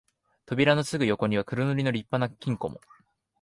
[0.47, 2.81] 扉のすぐ横には黒塗りの立派な金庫も、